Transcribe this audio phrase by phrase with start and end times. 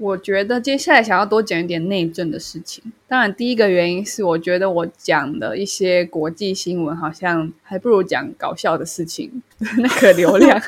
[0.00, 2.82] 我觉得接下来想要多讲一点内政的事情。
[3.06, 9.42] 当然，第一个原因是我觉得我讲的一些国际新闻好像还不如讲搞笑的事情，
[9.78, 10.58] 那个流量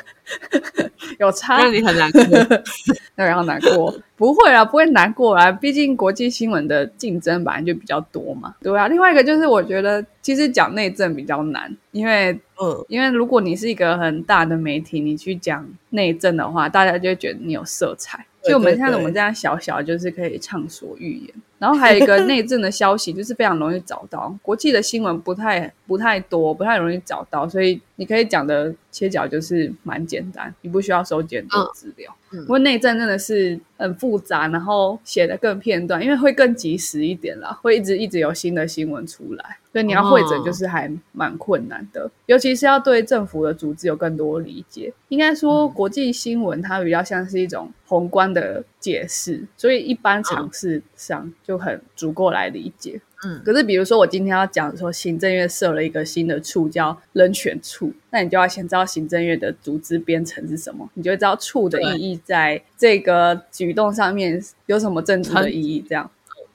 [1.19, 2.21] 有差，让你很难过。
[3.15, 3.97] 那然后难过？
[4.15, 5.51] 不会啊，不会难过啊。
[5.51, 8.53] 毕竟国际新闻的竞争本来就比较多嘛。
[8.61, 12.31] 对啊，另外一个就是我觉得其实讲内政比较难，因为
[12.61, 18.25] 嗯，因为如果你是一个很大的媒体，你去讲内政的话，大家就会觉得你有色彩。
[18.43, 21.33] 对就我们像我们这样小小，就是可以畅所欲言。
[21.63, 24.37] 然后还有一个内政的消息，就是非常容易找到。
[24.41, 32.13] 国际的新闻不太不太多，不太容易找到，所以你可以讲的切角就是蛮简单，你不需要收集很多资料。
[32.31, 44.91] 嗯不过内政真的是很复杂，然后写的更片段，因为会更及时一点啦，会一直一直有新的新闻出来，所以你要会诊就是还蛮困难的，尤其是要对政府的组织有更多理解。
[45.09, 52.99] 应该说，国际新闻它比较像是一种宏观的解释，所以一般常识上就很足够来理解。
[53.25, 65.79] 嗯可是比如说我今天要讲说行政院设了一个新的处叫人权处，那你就要先知道行政院的组织编程是什么，你就会知道处的意义在这个举动上面有什么政治的意义。
[65.87, 66.11] 这样，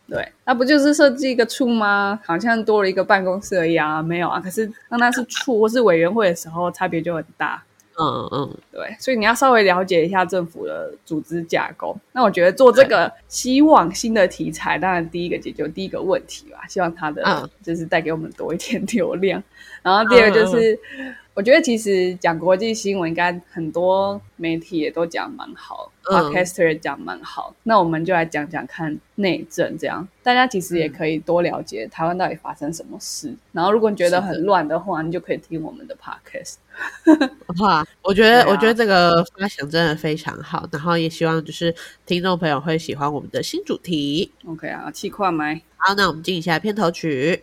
[0.07, 2.21] 对，那不就是设计一个处吗？
[2.23, 4.39] 好像多了一个办公室而已啊，没有啊。
[4.39, 7.65] 可是当它是处或是委员会的时候，差别就很大。
[8.01, 11.97] 嗯嗯，对，所以你要稍微了解一下政府的组织架构。
[12.13, 19.43] 那我觉得做这个希望新的题材，当然第一个解决第一个问题吧，希望它的嗯就是带给我们多一点流量。
[19.83, 20.79] 然后第二个就是，
[21.39, 27.55] 我觉得其实讲国际新闻，应该很多媒体也都讲蛮好、嗯 p o d c a s t e r 也讲蛮好。
[27.63, 33.33] 那我们就来讲讲看内政，这样大家其实也可以多了解台湾到底发生什么事。
[33.53, 36.55] 然后如果你觉得很乱的话，你就可以听我们的 podcast。
[37.61, 41.73] 哇，我觉得、啊我觉得这个发想真的非常好，然后也希望就是
[42.05, 44.33] 听众朋友会喜欢我们的新主题。
[44.45, 45.63] OK 啊，气快麦。
[45.77, 47.41] 好，那我们进一下片头曲。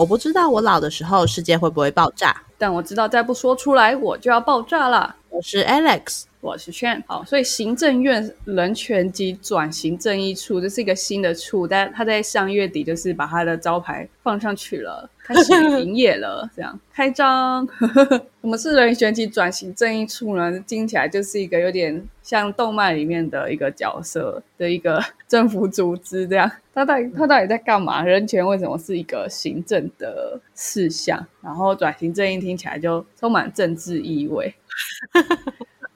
[0.00, 2.34] 我不知道我老的时候世界会不会爆炸。
[2.56, 5.14] 但我知道再不说出来，我就要爆炸了。
[5.28, 17.66] 我是 Alex，我是劝好，所以行政院人权及转型正义处这是一个新的处，但他在上月底就是把他的招牌放上去了，开始营业了，这样开张。
[18.40, 20.58] 什么是人权及转型正义处呢？
[20.66, 26.50] 听起来就是一个有点像动漫里面的一个角色的一个政府组织，这样。
[26.72, 28.02] 他到底他到底在干嘛？
[28.02, 31.24] 人权为什么是一个行政的事项？
[31.42, 34.54] 然后转型正义听起来就充满政治意味。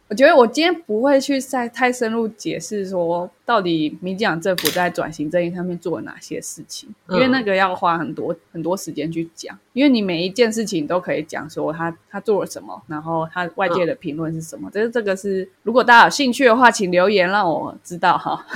[0.07, 9.59] 我觉得我今天不会去再太深入解释说，到底民进党政府在转型正义上面做了哪些事情，因为那个要花很多很多时间去讲。
[9.73, 14.71] 因为你每一件事情都可以讲说他他做了什么，然后他外界的评论是什么。
[14.73, 18.47] 这这个是如果大家有兴趣的话，请留言让我知道哈。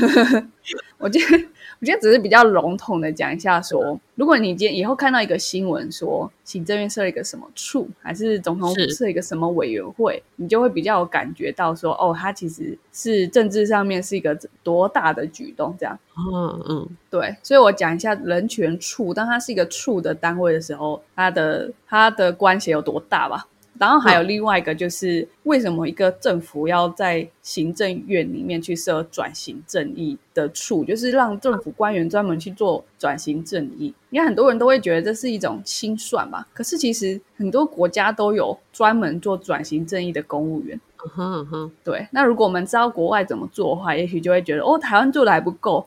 [0.99, 1.45] 我觉得
[1.81, 15.97] 我觉得只是比较笼统的讲一下说，如果你今天以后看到一个新闻说行政院设了一个什么处，还是总统府设了一个什么委员会，你就会比较有感觉到说，哦，它其实是政治上面是一个多大的举动，这样。
[16.17, 23.47] 嗯嗯，对，所以我讲一下人权处，当它是一个处的单位的时候，它的它的关系有多大吧。
[23.79, 33.95] 然后还有另外一个就是，为什么一个政府要在行政院里面去设转型正义的处，就是让政府官员专门去做转型正义？
[34.11, 36.47] 你看很多人都会觉得这是一种清算吧。
[36.53, 40.81] 可是其实很多国家都有专门做转型正义的公务员。
[41.05, 45.87] 嗯哼嗯哼，对，那如果我们知道国外怎么做的话，也许就会觉得哦，台湾做的还不够。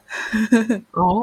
[0.92, 1.22] 哦，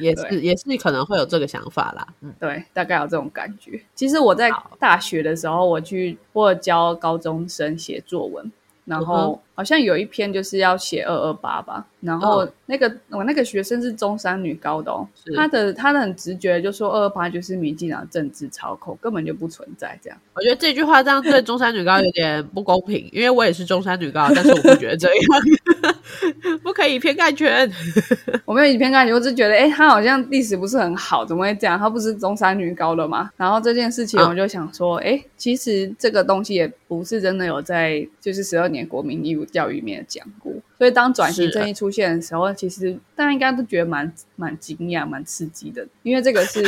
[0.00, 2.06] 也是 也是可能会有这个想法啦。
[2.22, 3.80] 嗯，对，大概有这种感觉。
[3.94, 8.50] 其实我在大学的时候，我去我有教高中生写作文，
[8.86, 20.18] 然嗯后好像有一篇就是要写二二八吧，然后嗯那个、我那个学生是中山女高的哦是，他的他的很直觉就说二二八就是民进党政治操控，根本就不存在这样。
[20.34, 27.70] 我觉得这句话这样对中山女高有点不公平，因为我也是中山女高， 但是我不觉得这样， 不可以偏概全。
[28.46, 31.78] 我没有以偏概全，我只是觉得，哎，他好像历史不是很好，怎么会这样？
[31.78, 33.30] 他不是中山女高的吗？
[33.36, 40.52] 然后这件事情，嗯我就想说，哎、其实这个东西也不是真的有在就是十二年国民义务教育里面讲过。
[40.78, 46.62] 所以当转型正义出现的时候，其实大家应该都觉得蛮蛮惊讶、蛮刺激的，因为这个是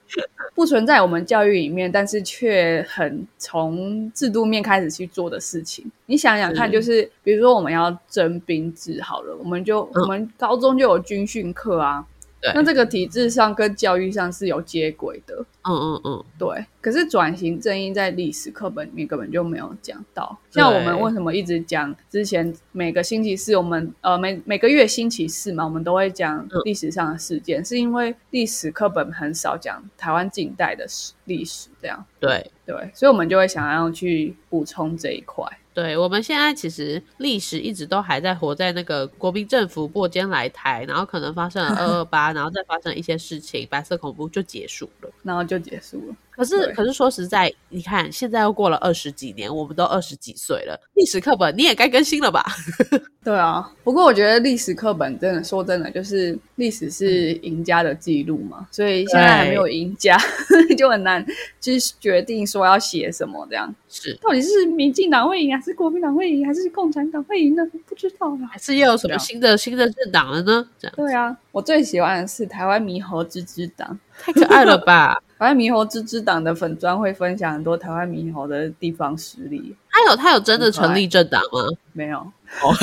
[0.54, 5.90] 不存在我们教育里面，但是却很从制度面开始去做的事情。
[6.06, 12.04] 你想想看，是就是比如说我们要征兵制好了，我们就、嗯我们高中就有军训课啊，
[12.40, 15.34] 对那这个体制上跟教育上是有接轨的。
[15.62, 20.38] 嗯嗯嗯，对，可是转型正义在历史课本里面根本就没有讲到。
[20.50, 32.50] 像我们为什么一直讲之前每个星期四，我们呃每每个月星期四嘛，我们都会讲嗯历史上的事件，是因为历史课本很少讲台湾近代的史历史，这样对。
[32.64, 35.44] 对，所以我们就会想要去补充这一块。
[35.80, 45.10] 对，我们现在其实历史一直都还在活在那个国民政府过肩来台，然后可能发生了二二八， 然后再发生一些事情，白色恐怖就结束了。
[45.22, 46.14] 然后就结束了。
[46.30, 52.44] 可是，可是说实在，你看现在又过了二十几年，我们都二十几岁了，历史课本你也该更新了吧？
[53.22, 60.16] 对啊，不过我觉得历史课本真的说真的，就是历史是赢家的记录嘛，所以现在还没有赢家，
[60.78, 61.24] 就很难
[61.60, 63.74] 去决定说要写什么这样。
[63.88, 67.62] 是，到底是民进党会赢，还是国民党会赢，还是共产党会赢呢？
[67.86, 68.58] 不知道啦还。
[68.58, 70.66] 是又有什么新的新的政党了呢？
[70.78, 73.98] 这样对啊，我最喜欢的是台湾猕猴之之党。
[74.18, 75.20] 太可爱了吧？
[75.40, 81.60] 台湾猕猴之之党的粉专会分享很多台湾猕猴的地方实例，他有他有真的成立政党吗？
[81.94, 82.18] 没有。
[82.18, 82.74] 哦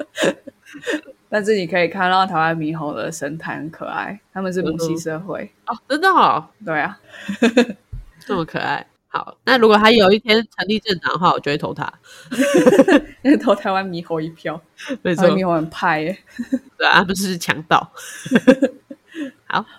[1.28, 5.52] 但是你可以看到台湾猕猴的神态很可爱，他们是母系社会。
[5.66, 6.98] 哦，真的哦，对啊，
[8.24, 8.86] 这么可爱。
[9.08, 11.92] 好，那如果他有一天成立政党的话，我就会投他。
[13.42, 14.58] 投台湾猕猴一票，
[15.02, 16.16] 没台湾猕猴很派耶。
[16.78, 17.92] 对啊，他们是强盗。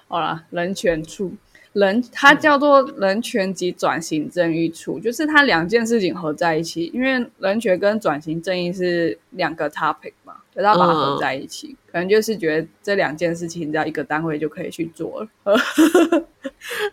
[0.07, 0.19] 好。
[0.19, 1.33] 了，人权处。
[1.73, 10.13] 人，它叫做人权及转型正义处，就是它两件事情合在一起，因为人权跟转型正义是两个 topic
[10.55, 15.27] 嘛，就要把它合在一起，可能就是觉得这两件事情只要一个单位就可以去做了。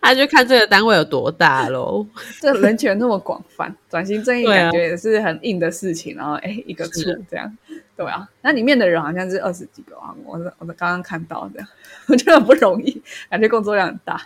[0.01, 2.05] 他就看这个单位有多大喽。
[2.39, 7.57] 这人权那么广泛，转型正义感觉也是很硬的事情，然后哎一个处是这样，
[7.95, 11.65] 对啊，那里面的人好像是二十几个啊，我我刚刚看到的，
[12.07, 13.01] 我觉得很不容易，
[13.31, 14.21] 感觉工作量很大。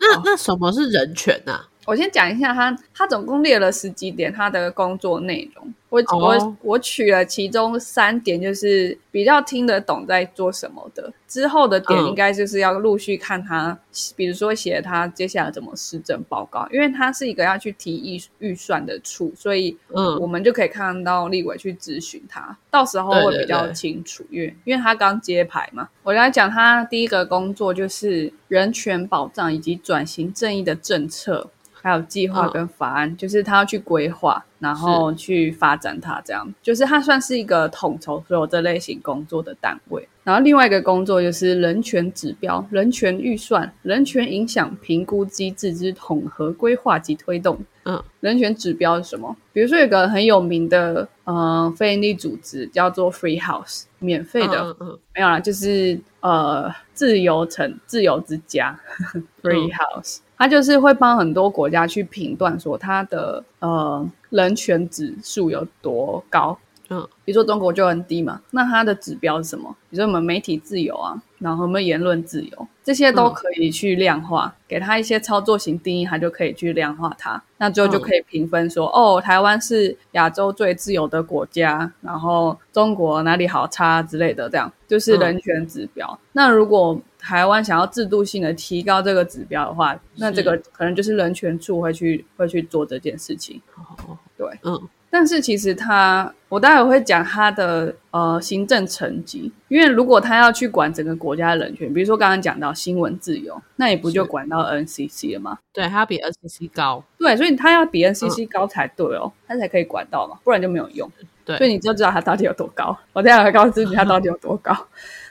[0.00, 5.74] 那那什么是人权呐、我先讲一下他，他总共列了十几点他的工作内容。
[5.88, 11.12] 我、哦我我取了其中三点，就是比较听得懂在做什么的。
[11.28, 13.78] 之后的点嗯应该就是要陆续看他，
[14.16, 25.90] 比如说写他接下来怎么施政报告，因为他是一个要去提预预算的处，所以我嗯，们就可以看到立委去咨询他，到时候会比较对清楚，因为因为他刚揭牌嘛。
[26.02, 31.50] 我来讲他第一个工作就是人权保障以及转型正义的政策，
[31.82, 36.54] 还有计划跟法案，就是他要去规划，然后去发展它，这样。
[36.62, 40.08] 就是他算是一个统筹所有这类型工作的单位。
[40.24, 47.58] 然后另外一个工作就是人权指标、人权预算、人权影响评估机制之统合规划及推动。
[47.84, 49.36] 嗯，人权指标是什么？
[49.52, 58.78] 比如说有个很有名的呃非营利组织叫做 Free House，免费的，嗯嗯没有啦，就是呃自由城自由之家
[59.42, 66.58] Free House，、它就是会帮很多国家去评断说它的呃人权指数有多高。
[66.88, 69.74] 嗯比如说中国就很低嘛，那它的指标是什么？
[69.88, 77.40] 比如说我们媒体自由啊，然后我们言论自由，这些都嗯可以去量化，给它一些操作型定义，它就可以去量化它。
[77.56, 86.18] 那最后就可以评分说，哦，台湾是亚洲最自由的国家，然后中国哪里好差之类的，这样就是人权指标。
[86.32, 93.60] 那如果台湾想要制度性的提高这个指标的话，那这个可能就是人权处会去会去做这件事情。
[93.76, 105.58] 哦对，嗯但是其实他，我待会会讲他的呃行政层级，因为如果他要去管整个国家的人权，比如说刚刚讲到新闻自由，那也不就管到 NCC 了吗？
[105.70, 107.04] 对，它比 NCC 高。
[107.18, 111.06] 对，所以他要比 NCC 高才对哦，他才可以管到嘛，不然就没有用。
[111.44, 112.96] 对所以你就知道他到底有多高。
[113.12, 114.74] 我待会会告诉你他到底有多高。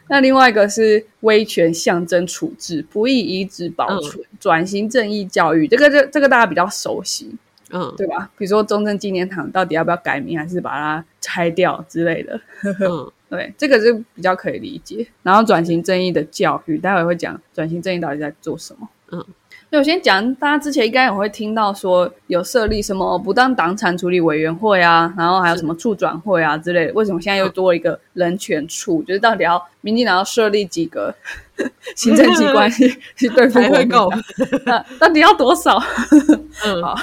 [0.07, 7.35] 那另外一个是威权象征处置、不易移植保存、转型正义教育，这个这这个大家比较熟悉。
[7.73, 8.29] 嗯对吧？
[8.37, 12.37] 比如说中正纪念堂到底要不要改名，还是把它拆掉之类的？
[12.81, 15.07] 嗯 对，这个是比较可以理解。
[15.23, 18.89] 然后转型正义的教育，待会会讲转型正义到底在做什么。
[19.13, 19.25] 嗯，
[19.73, 26.93] 那我先讲，大家之前应该也会听到说有设立什么不当党产处理委员会啊，然后还有什么处转会啊之类的。
[26.93, 29.01] 为什么现在又多了一个人权处？
[29.03, 31.15] 就是到底要民进党要设立几个
[31.95, 34.61] 行政机关去 去对付国民党才会够？
[34.65, 35.81] 那到底要多少？
[36.65, 36.95] 嗯好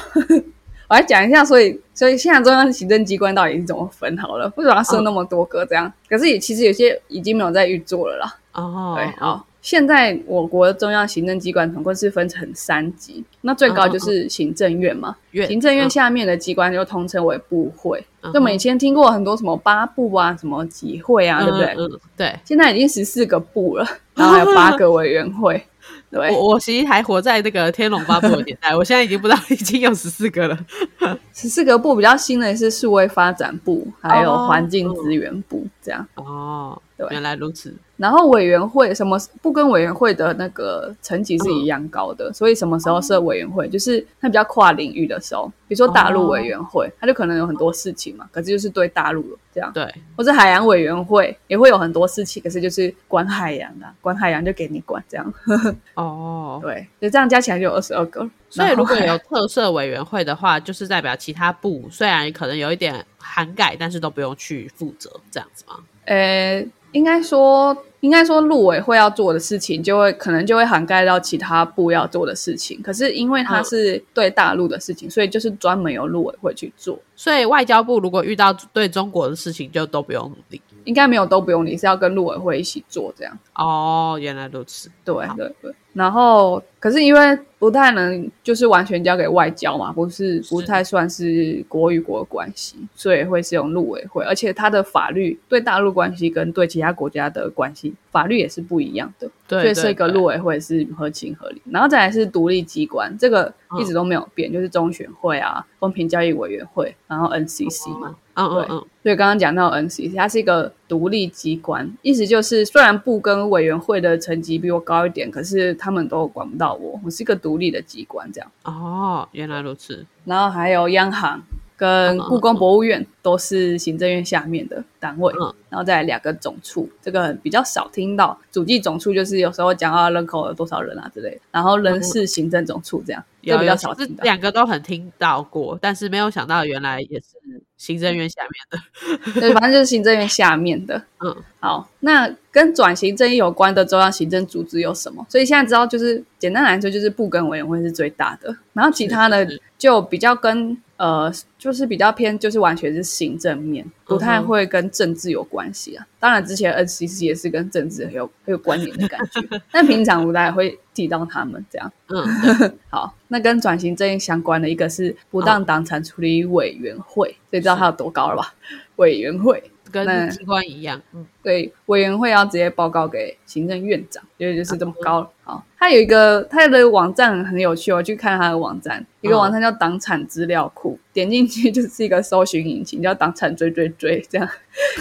[0.90, 4.52] 我来讲一下，所以所以现在中央行政机关到底是怎么分好了？
[4.56, 5.90] 为什么要设那么多个这样？
[6.08, 8.34] 可是也其实有些已经没有在运作了啦。
[8.52, 17.98] 哦，对，好，现在我国中央行政机关总共是分成三级，那最高就是行政院嘛，院行政院下面的机关就通称为部会。
[18.22, 22.00] 嗯就我们以前听过很多什么八部啊，什么几会啊，对不对？
[22.16, 22.40] 对。
[22.44, 25.62] 现在已经十四个部了，然后还有八个委员会。
[26.10, 30.58] 对，我我其实还活在那个《天龙八部》的年代， 我现在已经不知道已经有十四个了。
[31.32, 36.06] 十四个部比较新的是数位发展部，还有哦环境资源部这样。
[36.16, 37.06] 哦，对。
[37.10, 37.74] 原来如此。
[37.96, 55.34] 然后委员会什么不跟委员会的那个层级是一样高的，所以什么时候设委员会，就是它比较跨领域的时候，比如说大陆委员会，它就可能有很多事情嘛，可是就是对大陆这样，对，或者海洋委员会也会有很多事情，可是就是管海洋啊，管海洋就给你管这样，
[55.94, 58.28] 哦，对，就这样加起来就有二十二个。
[58.48, 65.78] 所以如果有特色委员会的话，就是代表其他部虽然可能有一点涵盖，但是都不用去负责，这样子吗？
[66.06, 72.80] 呃，应该说，应该说，陆委会要做的事情，就会可能就会涵盖到其他部要做的事情。
[72.80, 76.98] 可是因为它嗯是对大陆的事情，所以就是专门由陆委会去做。
[77.14, 80.60] 所以外交部如果遇到对中国的事情，就都不用理。
[80.84, 83.38] 应该没有都不用理，是要跟陆委会一起做这样。
[83.56, 84.90] 哦，原来如此。
[85.04, 85.74] 对好对对。
[85.98, 99.28] 然后，可是因为不太能就是完全交给外交嘛，不是不太算是国与国的关系，所以会是用陆委会，而且它的法律对大陆关系跟对其他国家的关系法律也是不一样的。
[99.48, 108.10] 对，所以设一个对陆委会是合情合理，然后再来是独立机关，这个一直都没有变，就是中选会啊、公平交易委员会，然后 NCC 嘛。
[108.10, 118.52] 嗯嗯对嗯，所以刚刚讲到 NCC，它是一个独立机关，意思就是虽然部跟委员会的层级比我高一点，可是他们都管不到我，我是一个独立的机关这样。
[118.64, 120.04] 哦，原来如此。
[120.26, 121.40] 然后还有央行
[121.78, 128.36] 跟故宫博物院都是行政院下面的单位，嗯然后再来两个总处，这个比较少听到。
[128.50, 134.24] 主计总处就是有时候讲到人口有多少人啊之类的，然后人事行政总处这样，这比较少听到。
[134.24, 139.32] 两个都很听到过，但是没有想到原来也是行政院下面的。
[139.40, 141.00] 对，反正就是行政院下面的。
[141.20, 145.24] 嗯，好，那跟转型正义有关的中央行政组织有什么？
[145.28, 156.06] 所以现在知道，就是简单来说，就是部跟委员会是最大的，然后其他的就比较跟呃，就是比较偏，就是完全是行政面，不太会跟政治有关系啊。
[156.18, 159.40] 当然，之前 NCC 也是跟政治很有很有关联的感觉，
[159.72, 161.92] 但平常不太会提到他们这样。
[162.08, 162.24] 嗯，
[162.58, 168.54] 对 好，那跟转型正义相关的一个是不当党产处理委员会，所以知道它有多高了吧？
[168.96, 169.62] 委员会。
[169.92, 171.00] 那跟机关一样。
[171.12, 175.30] 嗯，对，委员会要直接报告给行政院长，因为就是这么高了。
[175.42, 184.48] 好，它有一个它的网站很有趣，我去看它的网站，一个网站叫党产资料库，点进去就是一个搜寻引擎，叫党产追追追，这样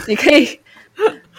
[0.08, 0.60] 你可以。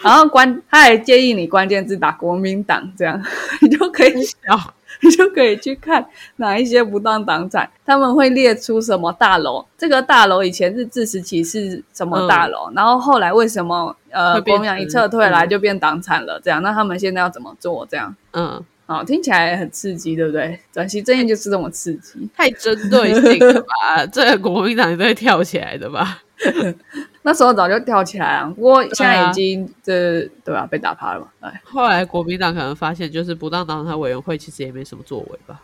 [0.01, 3.21] 然后关，他还建议你关键字打国民党，这样
[3.61, 4.13] 你就可以
[4.47, 6.05] 哦，你 就可以去看
[6.37, 17.87] 哪一些不当党产，他们会列出什么大楼，这个大楼以前是自食其是什么大楼，然后后来为什么呃国民党一撤退来嗯就变党产了，这样，那他们现在要怎么做？
[17.89, 20.59] 这样，嗯，好，听起来很刺激，对不对？
[20.73, 22.27] 转型正义就是这么刺激。
[22.35, 24.05] 太针对性了吧？
[24.11, 26.21] 这个国民党都会跳起来的吧？
[27.21, 31.27] 那时候早就跳起来了，不过现在已经这对吧、被打趴了嘛？
[31.41, 35.61] 哎，后来国民党可能发现，就是不当党产委员会其实也没什么作为吧。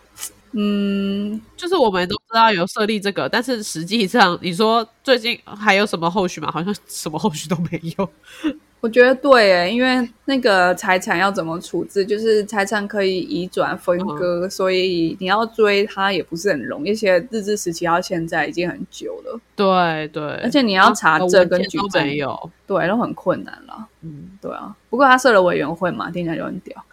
[0.57, 6.49] 嗯，就是我们都知道有设立这个，但是实际上你说最近还有什么后续吗？
[6.51, 8.09] 好像什么后续都没有。
[8.85, 16.91] 我觉得对诶，因为那个财产要怎么处置，就是财产可以移转分割，所以你要追他也不是很容易。
[16.91, 22.51] 而且日治时期到现在已经很久了，对对，而且你要查证跟举都证，没有。
[22.67, 23.87] 对，都很困难了。
[24.01, 26.85] 嗯，对啊，不过他设了委员会嘛，听起来就很屌。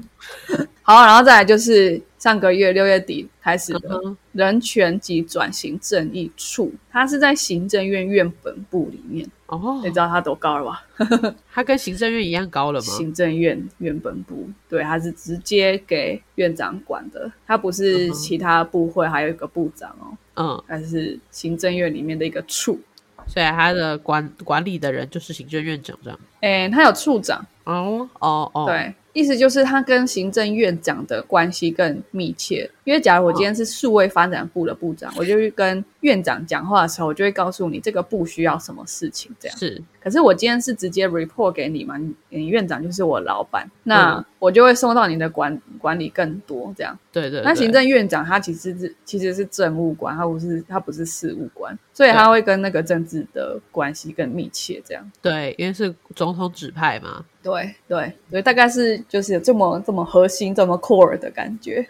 [0.82, 4.00] 好，然后再来就是上个月六月底开始的
[4.32, 10.84] 人权及转型正义处，它是在行政院院本部里面，哦你，知道他多高了吧？
[11.52, 12.86] 他跟行政院一样高了吗？
[12.86, 22.78] 行政院院本部，对，他是直接给院长管的，他不是其他部会还有一个部长哦，嗯，他是行政院里面的一个处。
[23.26, 26.18] 所以他的管管理的人就是行政院长这样。
[26.40, 39.58] 哎，他有处长，哦哦哦，，对，意思就是他跟行政院长的关系更密切，因因为假如我今天是数位发展部的部长，我就去跟院长讲话的时候，我就会告诉你这个部需要什么事情，这样。
[39.58, 46.98] 是，可是我今天是直接 report 给你嘛，你你院长就是我老板，那我就会送到你的管管理更多这样。
[47.12, 47.42] 对对。
[47.42, 55.12] 那行政院长他其实是其实是政务官，他不是他不是事务官，所以他会跟那个政治的关系更密切这样。
[55.20, 57.22] 对，因为是总统指派嘛。
[57.40, 61.86] 对对对，大概是就是这么这么核心、这么 core 的感觉。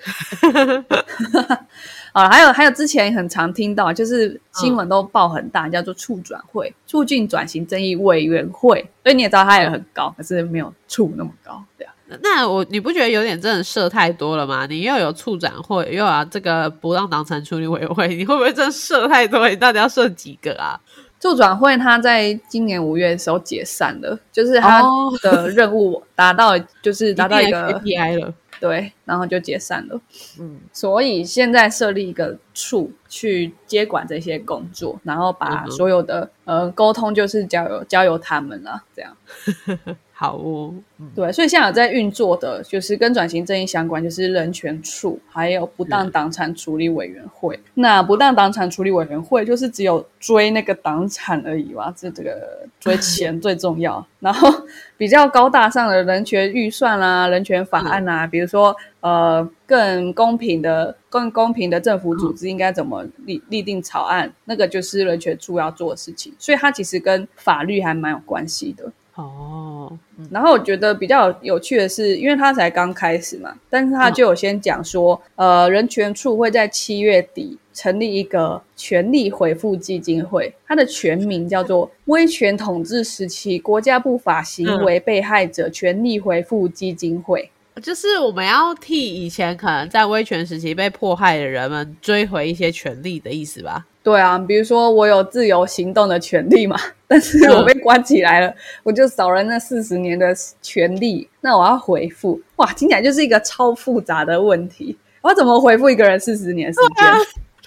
[2.12, 8.80] 啊，还有还有，之前很常听到，就是新闻都报很大，叫做促转会，促进转型正义委员会。
[9.02, 11.92] 所以你也知道，它也很高，可是没有处那么高，对啊。
[12.22, 14.66] 那我你不觉得有点真的设太多了吗？
[14.66, 19.46] 你又有促转会，又有这个不当党产处理委员会，你会不会真的设太多？
[19.48, 20.80] 你到底要设几个啊？
[21.20, 24.82] 助转会他在今年五月的时候解散了，就是他
[25.20, 30.00] 的任务达到，就是达到一个 KPI 了，对，然后就解散了。
[30.38, 39.16] 嗯，所以现在设立一个处去接管这些工作，然后把所有的呃沟通就是交由交由他们了，这样。
[40.20, 40.74] 好哦，
[41.14, 47.56] 对，所以现在有在运作的，就是跟转型正义相关，就是人权处，还有不当党产处理委员会。
[47.74, 54.04] 那不当党产处理委员会就是只有追那个党产而已哇，这这个追钱最重要。
[54.18, 54.52] 然后
[54.96, 66.34] 比较高大上的人权预算啊、人权法案啊，比如说呃更公平的、更公平的政府组织应该怎么立立定草案，那个就是人权处要做的事情。
[66.40, 68.90] 所以它其实跟法律还蛮有关系的。
[69.18, 69.90] 哦，
[70.30, 93.86] 然后我觉得比较有趣的是，因为他才刚开始嘛，但是他就有先讲说，呃，人权处会在七月底成立一个权力回复基金会，它的全名叫做威权统治时期国家不法行为被害者权力回复基金会，就是我们要替以前可能在威权时期被迫害的人们追回一些权利的意思吧。
[94.02, 107.06] 对啊，比如说我有自由行动的权利嘛， 但是我被关起来了，我就少了那四十年的权利，那我要回复，哇，听起来就是一个超复杂的问题，我要怎么回复一个人四十年时间？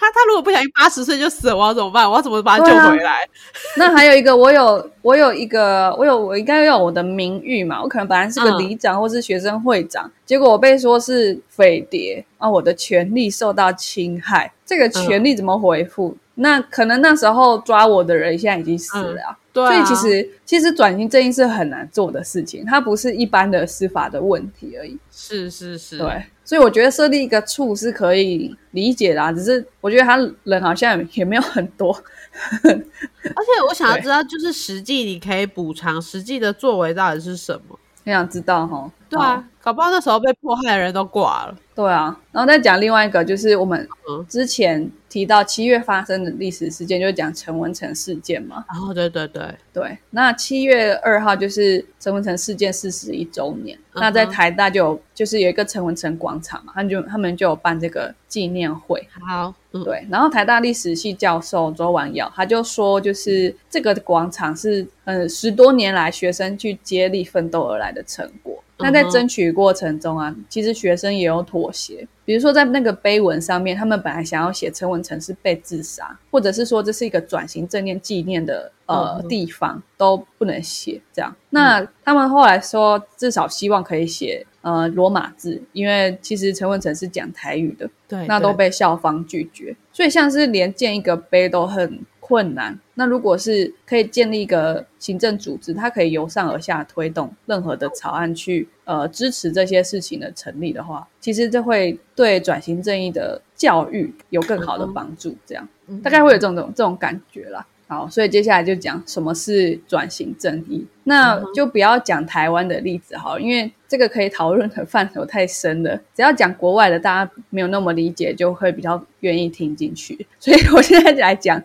[0.02, 2.08] 他他如果不小心八十岁就死了，我要怎么办？
[2.10, 3.28] 我要怎么把他救回来？
[3.78, 7.80] 那还有一个，我有我有一个，我有我应该要我的名誉嘛？
[7.82, 16.16] 我可能本来是个里长或是学生会长，结果我被说是匪谍啊，我的权利受到侵害，这个权利怎么回复？
[16.34, 24.98] 那可能那时候抓我的人现在已经死了，所以其实其实转型正义是很难做的事情，它不是一般的司法的问题而已。
[25.10, 31.92] 是是是，对，所以我觉得设立一个处是可以理解的，只是我觉得他人好像也没有很多。
[32.62, 37.78] 而且我想要知道，就是实际你可以补偿实际的作为到底是什么？
[38.04, 38.90] 很想知道哈？
[39.08, 41.56] 对啊，搞不好那时候被迫害的人都挂了。
[41.74, 43.88] 对啊，然后再讲另外一个，就是我们
[44.28, 48.62] 之前提到七月发生的历史事件，就是讲陈文成事件嘛。
[48.68, 49.96] 然哦，对对对对。
[50.10, 59.08] 那七月二号就是陈文成事件四十一周年，那在台大就有就是有一个陈文成广场嘛，他们就他们就有办这个纪念会。
[59.26, 60.06] 好，对。
[60.10, 68.51] 然后台大历史系教授周婉瑶他就说，就是这个广场是嗯十多年来学生去接力奋斗而来的成果。
[68.78, 72.06] 那在争取过程中啊，其实学生也有妥协。
[72.24, 81.34] 比如说，在那个碑文上面，他们本来想要写陈文成是被自杀，或者是说这是一个转型正念纪念的呃地方，都不能写这样。
[81.50, 89.76] 那他们后来说，至少希望可以写呃罗马字，因为其实陈文成是讲台语的，对，那都被校方拒绝。
[89.92, 92.00] 所以像是连建一个碑都很。
[92.24, 92.78] 困难。
[92.94, 105.36] 那如果是可以建立一个行政组织，它可以由上而下推动任何的草案去呃支持这些事情的成立的话，其实这会对转型正义的教育有更好的帮助。
[105.44, 105.68] 这样
[106.00, 107.66] 大概会有这种这种感觉啦。
[107.92, 110.86] 好，所以接下来就讲什么是转型正义。
[111.04, 115.94] 那就不要讲台湾的例子好，因为这个可以讨论的范畴太深了。
[116.14, 120.26] 只要讲国外的，大家没有那么理解，就会比较愿意听进去。
[120.38, 121.60] 所以我现在来讲，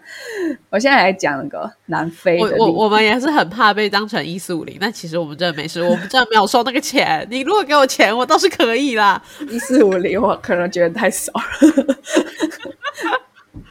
[0.72, 2.58] 我现在来讲那个南非的。
[2.58, 7.26] 我我们也是很怕被当成一四五零，但其实我们真的没事，我们真的没有收那个钱。
[7.30, 9.22] 你如果给我钱，我倒是可以啦。
[9.52, 11.96] 一四五零，我可能觉得太少了。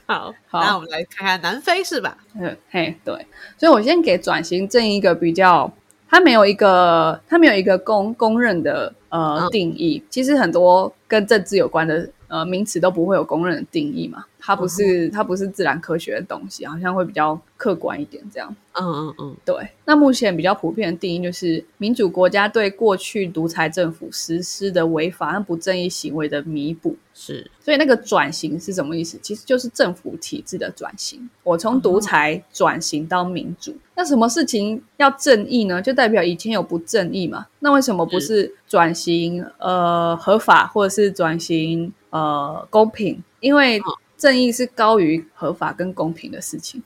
[0.07, 2.17] 好，好那我们来看看南非是吧？
[2.39, 3.27] 嗯，嘿，对，
[3.59, 5.73] 所以我先给转型正一个比较，
[6.09, 10.03] 它没有一个，它没有一个公公认的呃定义。
[10.11, 14.25] 其实很多跟政治有关的呃名词都不会有公认的定义嘛。
[14.47, 18.55] 它不是它不是自然科学的东西，好像会比较客观一点这样。
[18.75, 26.95] 嗯嗯嗯，对，那目前比较普遍的定义就是民主国家对过去独裁政府实施的违法和不正义行为的弥补。
[27.13, 29.19] 是，所以那个转型是什么意思？
[29.21, 31.29] 其实就是政府体制的转型。
[31.43, 35.83] 我从独裁转型到民主，那什么事情要正义呢？
[35.83, 37.47] 就代表以前有不正义嘛？
[37.61, 43.21] 那为什么不是转型呃合法，或者是转型呃公平？
[43.41, 43.81] 因为
[44.17, 46.83] 正义是高于合法跟公平的事情。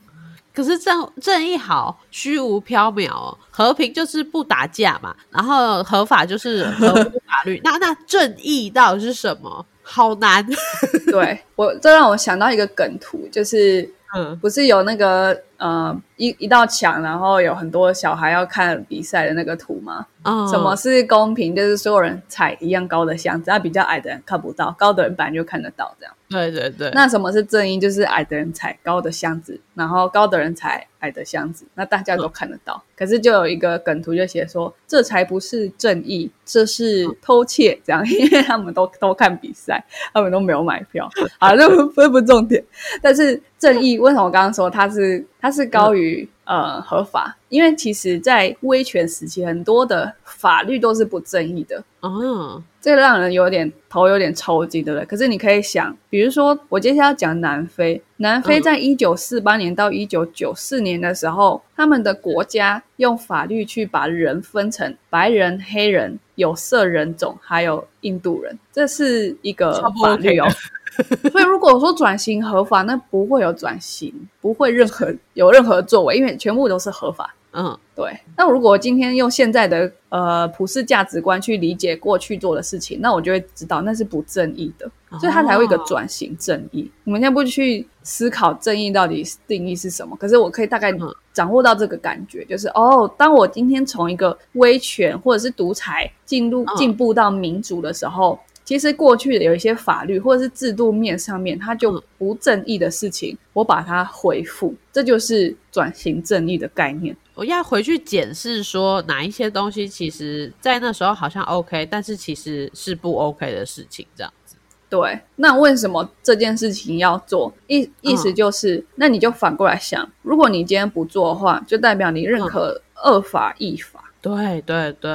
[0.53, 7.59] 可是正正义好虚无缥缈哦，和平就是不打架嘛，然后合法就是合乎法律。
[7.63, 9.65] 那那正义到底是什么？
[9.81, 10.45] 好难。
[11.09, 20.05] 对我，这让我想到一个梗图，就是嗯不是有那个呃一一道墙，然后有很多小孩要看比赛的那个图吗？
[20.23, 21.55] 嗯，什么是公平？
[21.55, 26.13] 就是所有人踩一样高的箱子，那比较矮的人看不到，高的人本来就看得到这样。
[26.31, 27.77] 对对对，那什么是正义？
[27.77, 32.81] 就是矮的人踩高的箱子，然后高的人踩矮的箱子，那大家都看得到。
[32.95, 41.09] 可是就有一个梗图就写说，这才不是正义，这是偷窃，这样， 因为他们都都看比赛，他们都没有买票。
[41.37, 42.63] 啊，这不这不重点。
[43.01, 47.37] 但是正义为什么我刚刚说它是它是高于呃合法？
[47.49, 51.83] 因为其实，在威权时期，很多的法律都是不正义的。
[51.99, 55.05] 哦，这个让人有点头有点抽筋，对不对？
[55.05, 70.47] 可是你可以想，比如说我接下来要讲南非，南非在一九四八年到一九九四年的时候，他们的国家用法律去把人分成白人、黑人、有色人种，还有印度人，这是一个法律哦。
[71.31, 77.33] 所以如果说转型合法，那不会有转型，不会任何有任何作为，因为全部都是合法。
[77.53, 86.89] 嗯对，那如果我今天用现在的呃普世价值观去理解过去做的事情，那我就会知道那是不正义的，所以它才会有一个转型正义。
[87.03, 98.39] 我们现在不去思考正义到底定义是什么，可是我可以大概嗯掌握到这个感觉，就是哦，当我今天从一个威权或者是独裁进入嗯进步到民主的时候。
[98.63, 107.13] 其实过去的有一些法律或者是制度面上面，它就嗯不正义的事情，我把它回复，这就是转型正义的概念。
[107.33, 114.55] 我要回去检视说哪一些东西，其实在那时候好像 OK，但是其实是不 OK 的事情，这样子。
[114.89, 117.53] 对，那为什么这件事情要做？
[117.67, 124.11] 意意思就是，那你就反过来想，如果你今天不做的话，就代表你认可恶法亦法。
[124.21, 125.09] 对对对，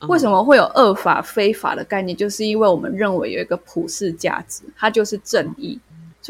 [0.00, 2.14] 嗯为什么会有恶法非法的概念？
[2.14, 5.78] 就是因为我们认为有一个普世价值，它就是正义。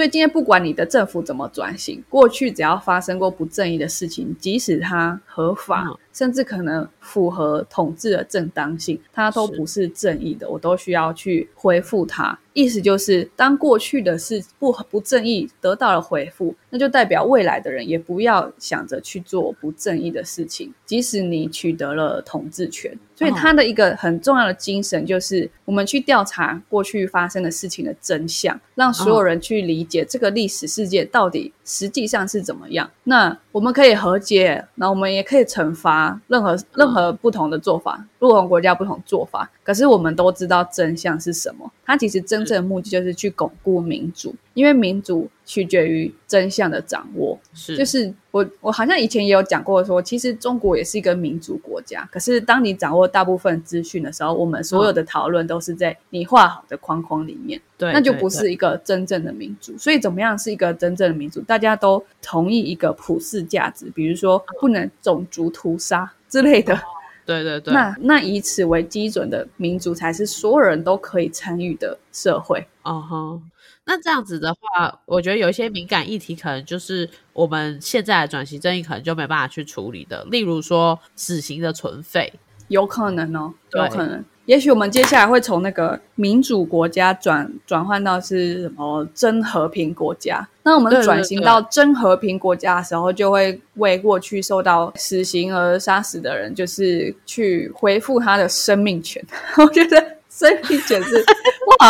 [0.01, 12.39] 所以今天不管你的政府怎么转型，过去只要发生过不正义的事情，即使它合法，甚至可能符合统治的正当性，它都不是正义的，我都需要去恢复它。
[12.53, 22.93] 意思就是，当过去的事不不正义得到了回复，那就代表未来的人也不要想着去做不正义的事情，即使你取得了统治权。
[23.15, 32.91] 所以哦他的一个很重要的精神就是，我们去调查过去发生的事情的真相，让所有人去理解这个历史世界到底实际上是怎么样。
[33.05, 39.51] 那我们可以和解，那我们也可以惩罚任何任何不同的做法，不同国家不同做法。
[39.65, 47.39] 可是我们都知道真相是什么，它其实真正的目的就是去巩固民主，因为民主取决于真相的掌握。
[47.55, 59.77] 是就是我我好像以前也有讲过说，其实中国也是一个民主国家，可是当你掌握大部分资讯的时候，我们所有的讨论都是在你画好的框框里面，对，那就不是一个真正的民主。
[59.79, 61.41] 所以怎么样是一个真正的民主？
[61.43, 66.79] 大家都同意一个普世价值，比如说不能种族屠杀之类的。
[67.27, 72.67] 对对对，那那以此为基准的民主，才是所有人都可以参与的社会。
[72.83, 73.41] 哦吼，
[73.87, 82.33] 那这样子的话，我觉得有一些敏感议题，可能就是我们现在的转型正义可能就没办法去处理的，例如说死刑的存废。
[82.69, 84.25] 有可能哦，有可能。
[84.47, 90.49] 也许我们接下来会从那个民主国家转转换到是什么真和平国家。
[90.65, 99.25] 那我们转型到真和平国家的时候，就会为过去受到死刑而杀死的人，就是去恢复他的生命权。
[99.59, 101.25] 我觉得生命权是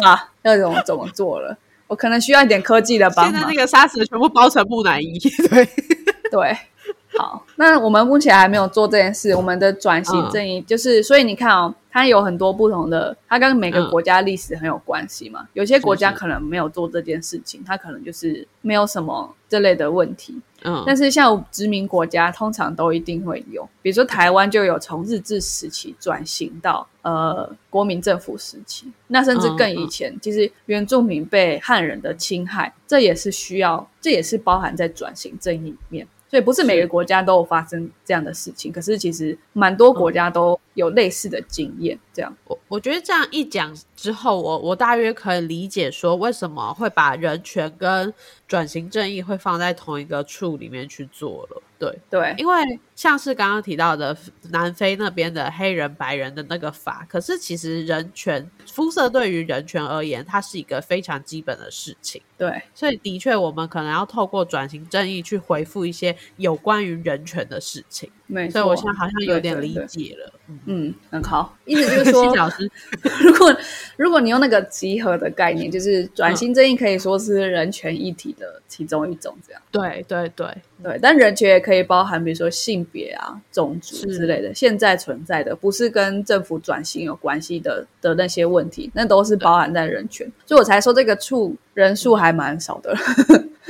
[0.02, 1.56] 哇，要怎么怎么做了？
[1.90, 3.60] 我可能需要一点科技的帮忙现在那。
[3.60, 5.18] 个沙石全部包成木乃伊，
[5.50, 5.68] 对，
[6.30, 6.56] 对，
[7.18, 9.34] 好，那我们目前还没有做这件事。
[9.34, 15.48] 我们的转型正义就是，所以你看哦，它有很多不同的，它跟每个国家历史很有关系嘛。
[15.54, 20.40] 有些国家可能没有做这件事情，它可能就是没有什么这类的问题。
[20.62, 23.68] 嗯，但是像殖民国家，通常都一定会有。
[23.82, 36.06] 比如说台湾就有从日治时期转型到呃国民政府时期，那甚至更以前，其实原住民被汉人的侵害，这也是需要，这也是包含在转型正义里面。
[36.28, 41.98] 所以不是每个国家都有发生这样的事情，可是其实蛮多国家都有类似的经验。
[42.20, 48.12] 这样，我我觉得这样一讲之后，我我大约可以理解说为什么会把人权跟
[48.46, 51.62] 转型正义会放在同一个处里面去做了。
[51.78, 54.14] 对对，因为像是刚刚提到的
[54.50, 62.20] 南非那边的黑人白人的那个法，可是其实人权肤色对于人权而言，它是一个非常基本的事情。
[62.36, 68.10] 对，所以的确我们可能要透过转型正义去回复一些有关于人权的事情。
[68.30, 70.32] 没错，所以我现在好像有点理解了。
[70.66, 71.56] 嗯，很好。
[71.64, 72.24] 意思就是 说，
[73.22, 73.56] 如果
[73.96, 79.62] 如果你用那个集合的概念，就是转型正义可以说是人权议题的其中一种，这样。
[79.70, 80.46] 对对对
[80.82, 90.30] 对，但人权也可以包含，比如说性别啊、种族之类的，现在存在的不是跟政府转型有关系的的那些问题，那都是包含在人权。
[90.46, 92.96] 所以我才说这个处人数还蛮少的。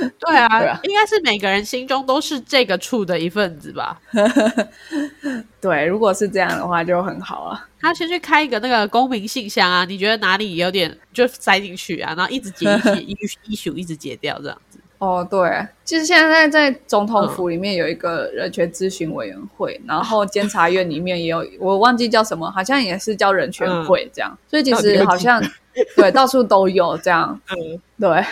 [0.19, 3.99] 对啊，应该是每个人心中都是这个处的一份子吧。
[5.61, 7.67] 对，如果是这样的话就很好了。
[7.79, 14.79] 他先去开一个那个公民信箱啊，你觉得哪里有点就塞进去啊，然后一直解一解 一一宿一直解掉这样子。
[14.99, 24.37] 哦，对，其实现在在总统府里面有一个人权咨询委员会，然后监察院里面也有，我忘记叫什么，好像也是叫人权会这样。
[24.47, 25.43] 所以其实好像
[25.95, 27.39] 对到处都有这样。
[27.49, 28.23] 嗯，对。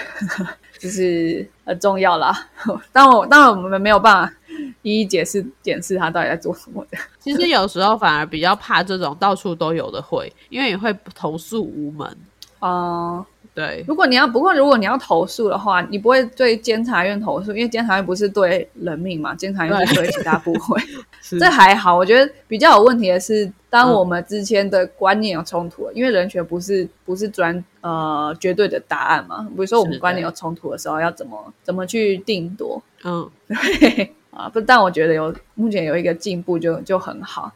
[0.80, 2.48] 就是很重要啦，
[2.92, 4.34] 但我当然我们没有办法
[4.82, 6.98] 一一解释检视他到底在做什么的。
[7.20, 12.18] 其实有时候反而比较怕这种到处都有的会，因为你会投诉无门。
[12.60, 13.26] 哦，
[13.60, 13.84] 对。
[13.88, 20.82] 如果你要不过如果你要投诉的话，你不会对监察院投诉，因为监察院不是对人命嘛，监察院是对其他部会。
[21.40, 23.52] 这还好，我觉得比较有问题的是。
[23.72, 29.48] 当我们之间的观念有冲突，因为人权不是不是专呃绝对的答案嘛。
[29.52, 32.82] 比如说我们观念有冲突的时候，要怎么怎么去定夺？
[33.04, 37.52] 嗯，对 啊，不，但我觉得有目前有一个进步就就很好。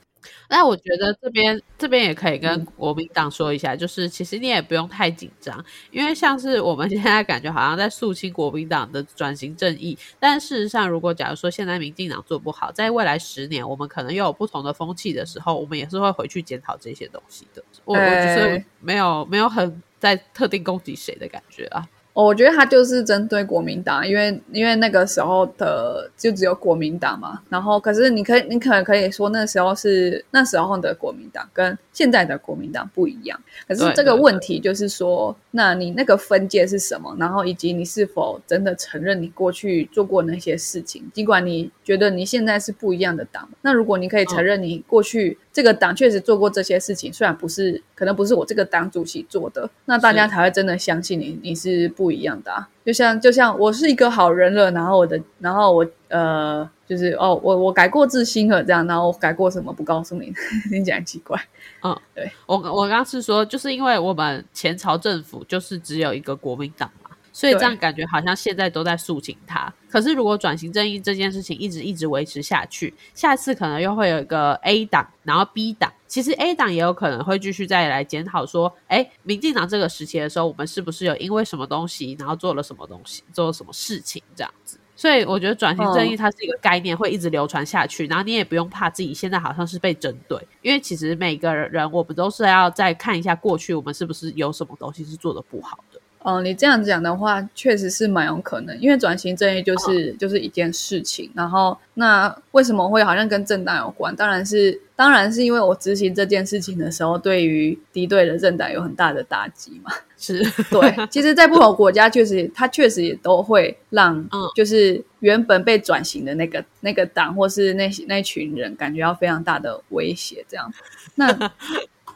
[0.50, 17.64] 那我觉得这边这边也可以跟国民党说一下，就是其实你也不用太紧张，因为像是我们 现在感觉好像在肃清国民党的转型正义，但事实上，如果假如说现在民进党做不好，在未来十年我们可能又有不同的风气的时候，我们也是会回去检讨这些东西的。
[17.86, 21.88] 我我只是没有没有很在特定攻击谁的感觉啊。
[22.14, 27.42] 我觉得他就是针对国民党，因为因为那个时候的就只有国民党嘛。
[27.50, 33.40] 然后，可是你可以，你可能可以说那时候是那时候的国民党跟现在的国民党不一样。
[33.68, 37.16] 可是这个问题就是说，那你那个分界是什么？
[37.20, 41.04] 然后以及你是否真的承认你过去做过那些事情？
[41.14, 45.38] 尽管你觉得你现在是不一样的党，那如果你可以承认你过去。
[45.54, 52.52] 这个党确实做过这些事情，虽然不是，可能不是我这个党主席做的，那大家才会真的相信你，你是不一样的。
[52.52, 52.68] 啊。
[52.86, 60.34] 就像就像我是一个好人了，然后我的，然后我呃，就是哦，我我改过自新了这样，然后我改过什么不告诉你，
[60.70, 61.40] 听起来奇怪。
[61.82, 66.90] 嗯，对我我刚刚是说，就是因为我们前朝政府就是只有一个国民党。
[67.34, 84.78] 所以这样感觉好像现在都在肃清他，可是如果转型正义这件事情一直一直维持下去，下次可能又会有一个 A 党，然后 B 党，其实 A 党也有可能会继续再来检讨说，哎，民进党这个时期的时候，我们是不是有因为什么东西，然后做了什么东西，做了什么事情这样子。
[84.96, 95.84] 所以我觉得转型正义它是一个概念，会一直流传下去，然后你也不用怕自己现在好像是被针对，因为其实每个人我们都是要再看一下过去我们是不是有什么东西是做的不好
[96.24, 96.32] 的。
[96.32, 101.30] 嗯，你这样讲的话，确实是蛮有可能，因为转型正义就是就是一件事情。
[101.34, 104.16] 然后，那为什么会好像跟政党有关？
[104.16, 109.92] 当然是，当然是因为我执行这件事情的时候，对于敌对的政党有很大的打击嘛。
[110.18, 120.46] 是对，其实，在不同国家，确实，它确实也都会让，就是原本被转型的那个那个党，或是那那群人，感觉到非常大的威胁。
[120.48, 120.72] 这样，
[121.16, 121.52] 那。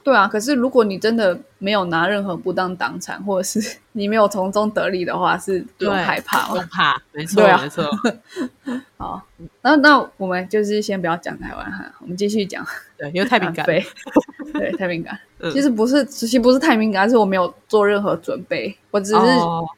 [0.07, 7.83] 对啊，可是如果你真的没有拿任何不当党产，或者是 你没有从中得利的话，是不用害怕不用怕，没错，没错。
[8.95, 9.21] 好，
[9.63, 12.65] 那那我们就是先不要讲台湾哈，我们继续讲。
[12.97, 13.65] 对，因为太敏感。
[14.53, 15.19] 对，太敏感。
[15.51, 18.73] 其实不是，其实不是太敏感，是我没有做任何准备。
[18.91, 19.21] 我只是，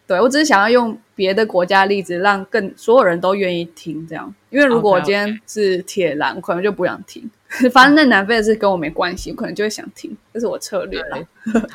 [0.05, 4.31] 对我只是想要用别的国家例子，让更所有人都愿意听这样。
[4.51, 7.27] 因为如果我今天是铁蓝，我可能就不想听。
[7.73, 10.15] 反正那南非的事跟我没关系，我可能就会想听。
[10.33, 11.27] 这是我策略了。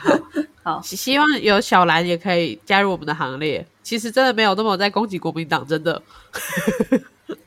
[0.62, 3.66] 好，希望有小兰也可以加入我们的行列。
[3.82, 6.00] 其实真的没有那么在攻击国民党，真的。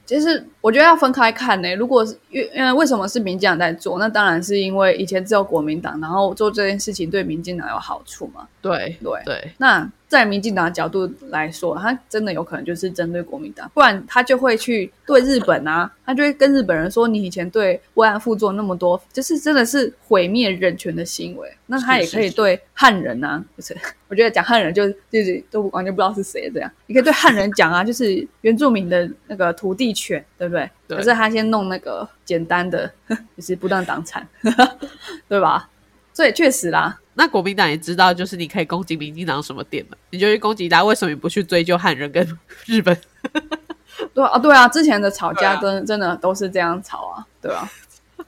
[0.08, 1.76] 其实我觉得要分开看呢。
[1.76, 4.00] 如果是因因为为什么是民进党在做？
[4.00, 8.48] 那当然是因为以前只有国民党，然后做这件事情对民进党有好处嘛。
[8.62, 9.52] 对对对。
[9.58, 23.76] 那在民进党的角度来说，他真的有可能就是针对国民党，不然他就会去对日本啊，他就会跟日本人说：“你以前对慰安妇做那么多，就是真的是毁灭人权的行为。”那他也可以对汉人啊，不是？
[24.08, 26.72] 我觉得讲汉人就就是都完全不知道是谁这样。
[26.86, 30.70] 你可以对汉人讲啊，就是原住民的那个土地权，对不对？
[30.88, 32.92] 可是他先弄那个简单的，
[33.36, 34.28] 就是不当党产，
[35.28, 35.70] 对吧？
[36.14, 37.00] 所以确实啦。
[37.16, 39.98] 那国民党也知道，就是你可以攻击民进党什么点嘛？
[40.12, 42.24] 你就去攻击他，为什么你不去追究汉人跟
[42.66, 42.96] 日本？
[44.14, 47.68] 对啊，对啊，之前的吵架真真的都是这样吵啊，对啊？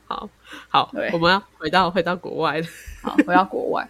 [0.08, 0.27] 好
[0.67, 2.67] 好，我们要回到回到国外了
[3.03, 3.88] 好，回到国外。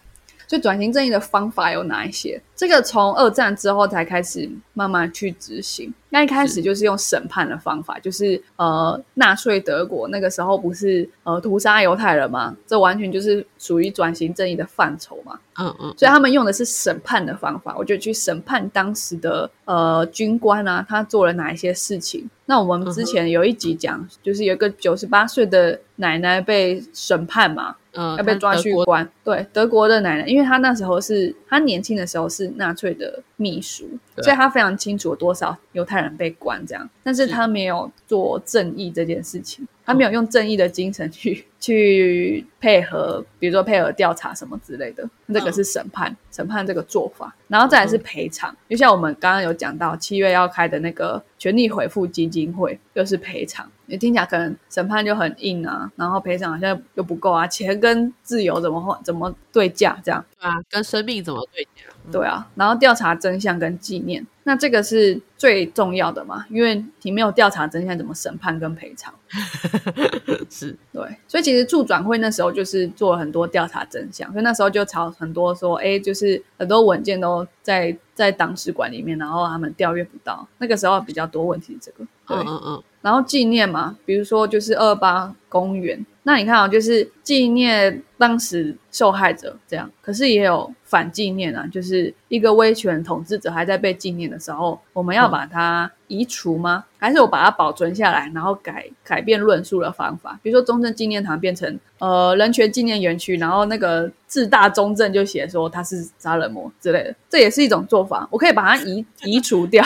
[0.50, 2.42] 所以转型正义的方法有哪一些？
[2.56, 5.94] 这个从二战之后才开始慢慢去执行。
[6.08, 12.56] 那一开始就是用审判的方法，就是呃，纳粹德国那个时候不是呃屠杀犹太人吗？
[12.66, 15.38] 这完全就是属于转型正义的范畴嘛。
[15.60, 15.94] 嗯嗯。
[15.96, 22.28] 所以他们用的是审判的方法，我就去审判当时的呃军官啊，他做了哪一些事情。
[22.46, 27.76] 那我们之前有一集讲，就是有个九十八岁的奶奶被审判嘛。
[27.92, 29.08] 嗯，要被抓去关。
[29.24, 45.08] 对，德国的奶奶，因为她那时候是她年轻的时候是纳粹的秘书，所以她非常清楚多少犹太人被关这样，但是她没有做正义这件事情，她没有用正义的精神去 去配合，比如说配合调查什么之类的。
[45.32, 53.70] 这个是审判，审判这个做法，然后再来是赔偿，就像我们刚刚有讲到七月要开的那个权利回复基金会，又是赔偿。
[53.86, 58.98] 你听起来可能审判就很硬啊，然后赔偿好像又不够啊，钱跟自由怎么换？
[59.04, 60.00] 怎么对价？
[60.02, 61.82] 这样对啊，跟生命怎么对价？
[62.10, 66.44] 对啊，然后调查真相跟纪念，那这个是最重要的嘛？
[66.50, 69.14] 因为你没有调查真相，怎么审判跟赔偿？
[70.50, 81.78] 是对，所以其实助转会那时候就是做了很多调查真相，所以那时候就吵很多说，哎，就是很多文件都在在党史馆里面，然后他们调阅不到，那个时候比较多问题。
[81.80, 82.82] 这个，嗯嗯嗯。
[83.02, 96.84] 然后纪念嘛，比如说就是二八公园，那你看啊，就是纪念当时受害者这样，可是也有反纪念啊，就是一个威权统治者还在被纪念的时候，我们要把它移除吗？
[96.98, 100.38] 还是我把它保存下来，然后改改变论述的方法？
[100.40, 108.28] 比如说中正纪念堂变成呃人权纪念园区，然后那个自大中正就写说他是杀人魔之类的，这也是一种做法。
[108.30, 109.84] 我可以把它移移除掉。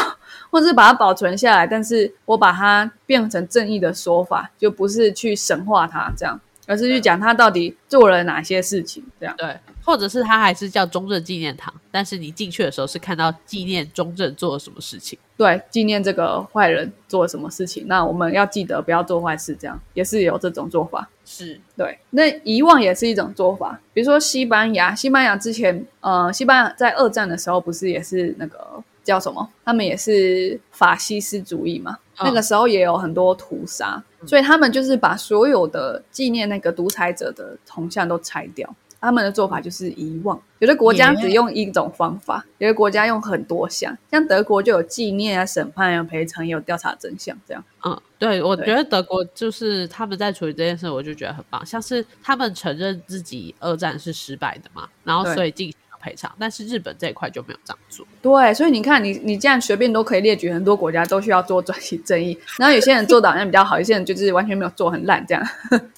[0.50, 9.34] 或是把它保存下来，但是我把它变成正义的说法，就不是去神化它这样，而是去讲他到底做了哪些事情这样。
[9.36, 15.18] 对，或者是他还是叫中正纪念堂，但是你进去的时候是看到纪念中正做了什么事情。
[15.36, 21.08] 对，纪念这个坏人做了什么事情，那我们要记得不要做坏事，这样也是有这种做法。
[21.26, 23.80] 是对，那遗忘也是一种做法。
[23.92, 28.82] 比如说西班牙，西班牙之前，呃，西班牙在二战的时候不是也是那个。
[29.04, 29.48] 叫什么？
[29.64, 31.98] 他们也是法西斯主义嘛？
[32.20, 38.74] 那个时候也有很多屠杀，所以他们就是把所有的纪念那个独裁者的铜像都拆掉。
[39.00, 40.40] 他们的做法就是遗忘。
[40.60, 43.94] 有的国家只用一种方法，有的国家用很多项。
[44.10, 47.62] 像德国就有纪念啊、审判、有赔偿、有调查真相这样。
[47.84, 51.66] 嗯，对，我觉得德国就是他们在处理这件事，我就觉得很棒。
[51.66, 55.70] 像是他们承认自己二战是失败的嘛，然后所以进。
[56.04, 58.06] 赔偿，但是日本这一块就没有这样做。
[58.20, 65.42] 对，所以你看，你你这样随便都可以列举很多国家都需要做转型正义，然后有些人做的好像比较好，有些人就是完全没有做，很烂这样。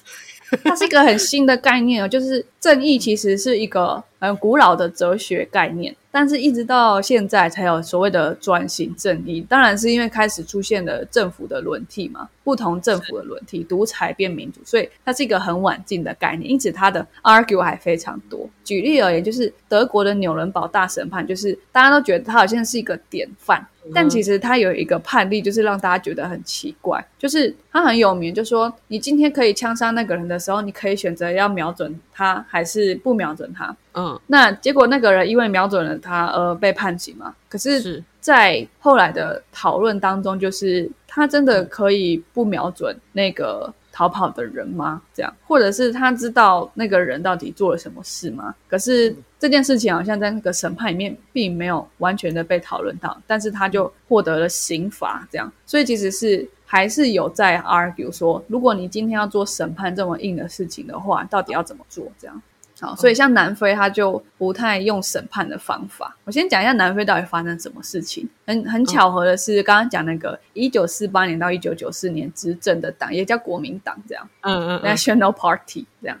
[0.63, 5.93] 它是一个很新的概念哦，就是正义其实是一个很古老的哲学概念。
[6.19, 16.49] 但是，一直到现在才有所谓的转型正义，当然是因为开始出现了政府的轮替嘛，不同政府的轮替，独裁变民主，所以它是一个很晚近的概念。
[16.49, 18.49] 因此，它的 argue 还非常多。
[18.63, 23.63] 举例而言，就是德国的纽伦堡大审判，就是大家都觉得它好像是一个典范。
[23.93, 33.75] 但其实他有一个判例，就是让大家觉得很奇怪，就是他很有名，就说你今天可以枪杀那个人的时候，你可以选择要瞄准他还是不瞄准他。
[33.93, 37.33] 嗯，那结果那个人因为瞄准了他而被判刑嘛？
[37.49, 45.01] 可是，在后来的讨论当中，就是他真的可以不瞄准那个逃跑的人吗？
[45.11, 48.53] 这样，或者是他知道那个人到底做了什么事吗？
[48.69, 62.05] 可是这件事情好像在那个审判里面并没有完全的被讨论到，但是他就获得了刑罚，这样，所以其实是还是有在 argue 说，如果你今天要做审判这么硬的事情的话，到底要怎么做？
[62.19, 62.39] 这样。
[62.79, 66.15] 好，所以像南非，他就不太用审判的方法。
[66.25, 68.29] 我先讲一下南非到底发生什么事情。
[68.45, 76.19] 很很巧合的是，刚刚讲那个一九四八年到一九九四年执政的党，也叫国民党，这样，嗯嗯嗯，National Party 这样。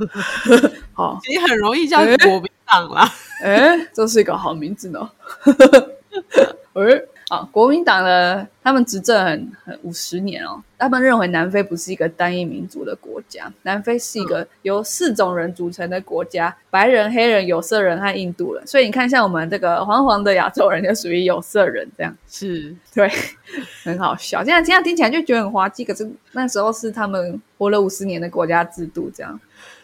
[0.92, 3.10] 好，其实很容易叫国民党啦。
[3.42, 5.10] 哎，这是一个好名字呢。
[6.74, 6.82] 哎，
[7.30, 10.60] 啊，国民党呢，他们执政很很五十年哦。
[10.76, 18.66] 他们认为南非不是一个单一民族的国家，南非是一个由四种人组成的国家：白人、黑人、有色人和印度人。
[18.66, 23.08] 所以你看，像我们这个黄黄的亚洲人就属于有色人，这样是，对，
[23.84, 24.42] 很好笑。
[24.42, 29.38] 现在这样听起来就觉得很滑稽，可是那时候是他们活了五十年的国家制度，这样。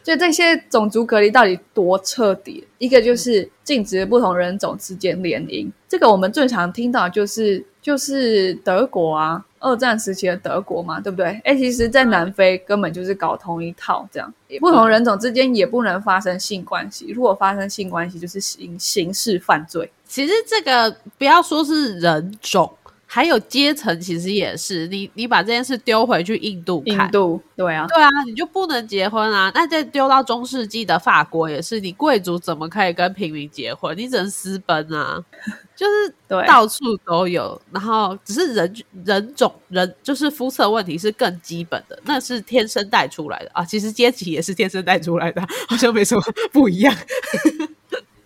[0.07, 2.65] 所以这些种族隔离到底多彻底？
[2.79, 11.41] 一个就是禁止不同人种之间联姻，这个我们最常听到就是就是德国啊，二战时期的德国嘛，对不对？
[11.43, 19.91] 哎，其实，在南非根本就是搞同一套，这样不同人种之间也不能发生性关系，如果发生性关系就是刑刑事犯罪。
[20.05, 22.73] 其实这个不要说是人种，
[23.17, 24.87] 还有阶层，其实也是。
[24.89, 29.51] 你你把这件事丢回去印度看，印度对啊，对啊，你就不能结婚啊。
[29.55, 33.97] 那再丢到中世纪的法国也是，你贵族怎么可以跟平民结婚？
[33.97, 35.25] 你只能私奔啊。
[35.75, 43.65] 就是对到处都有，然后只是人人种人就是肤色问题是更基本的，那是天生带出来的啊。
[43.65, 46.95] 其实阶级也是天生带出来的，好像没什么不一样。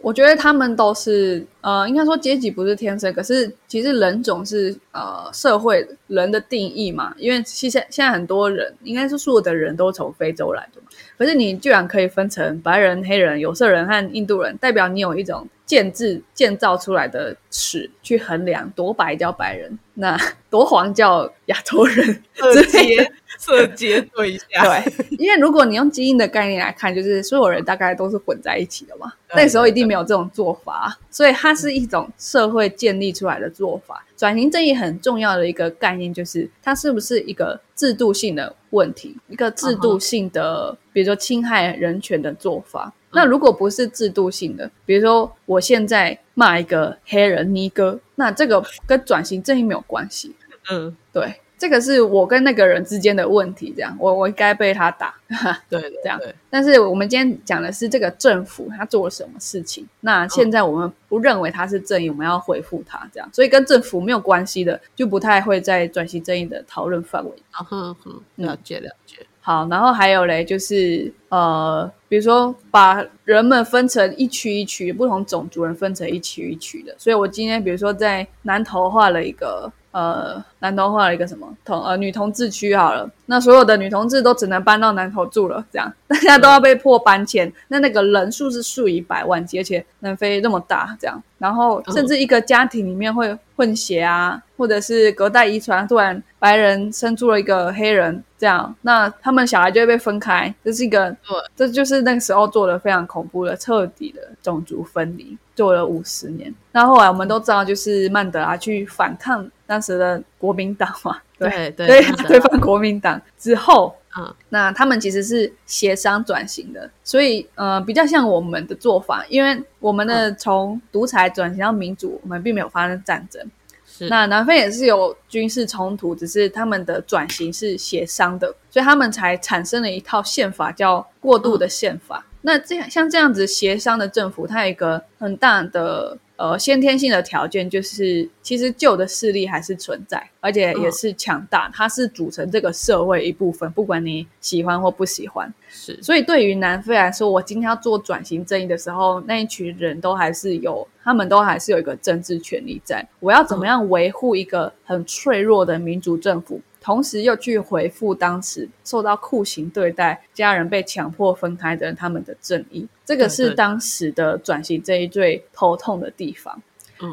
[0.03, 7.15] 我觉得他们都是呃，应该说阶级不是天生，可是其实人种是呃社会人的定义嘛。
[7.19, 10.89] 因为现在现在很多人，应该是所有的人都从非洲来的嘛。
[11.19, 23.13] 可是你居然可以分成白人、黑人、有色人和印度人，代表你有一种建制建造出来的尺去衡量多白叫白人，那多黄叫亚洲人之类的。
[23.41, 34.05] 色 阶对一下，对，因为如果你用基因的概念来看，就是所有人大概都是混在一起的嘛，那时候一定没有这种做法，所以它是一种社会建立出来的做法。
[34.15, 42.93] 转型正义很重要的一个概念就是，它是不是一个制度性的问题，一个制度性的，比如说侵害人权的做法。
[43.13, 50.37] 那如果不是制度性的，比如说我现在骂一个黑人尼哥，那这个跟转型正义没有关系。
[50.71, 55.15] 嗯，对，这个是我跟那个人之间的问题，这样我我应该被他打。
[55.69, 59.87] 对的，这样但是我们今天讲的是这个政府他做了什么事情。
[60.01, 67.31] 那现在我们不认为他是正义，我们要回复他，这样，所以跟政府没有关系的，就不太会在转型正义的讨论范围。
[67.51, 69.19] 啊哼哼，了解了解。
[69.43, 76.95] 好，然后还有嘞，就是呃，比如说把人们分成一区一区，不同种族人分成一区一区的。
[76.99, 87.53] 所以我今天比如说在南投画了一个呃，南投画了一个什么同呃女同志区好了，那所有的女同志都只能搬到南投住了，这样大家都要被迫搬迁。
[87.69, 106.55] 那那个人数是数以百万计，而且南非那么大，这样，然后甚至一个家庭里面会混血啊，或者是隔代遗传，突然白人生出了一个黑人，这样，那他们小孩就会被分开，这是一个，对，这就是那个时候做的非常恐怖的、彻底的种族分离，做了五十年。
[106.73, 123.41] 那后来我们都知道，就是曼德拉去反抗当时的国民党嘛， 对对所以曼德拉他推翻国民党之后，嗯那他们其实是协商转型的，所以呃比较像我们的做法，因为我们的从独裁转型到民主，我们并没有发生战争。
[123.87, 132.25] 是那南非也是有军事冲突，只是他们的转型是协商的，所以他们才产生了一套宪法叫过渡的宪法。
[132.43, 145.53] 那这样像这样子协商的政府，它有一个很大的呃先天性的条件，就是其实旧的势力还是存在，而且也是强大，它是组成这个社会一部分，不管你喜欢或不喜欢。
[145.69, 153.07] 是所以对于南非来说，我今天要做转型正义的时候，那一群人都还是有，他们都还是有一个政治权利在。
[153.21, 156.59] 我要怎么样维护一个很脆弱的民主政府，
[156.91, 162.85] 同时又去回复当时受到酷刑对待、家人被强迫分开的人他们的正义？
[163.05, 166.61] 这个是对当时的转型正义最头痛的地方。